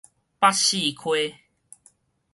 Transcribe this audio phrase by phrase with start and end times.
[0.39, 1.35] 北勢溪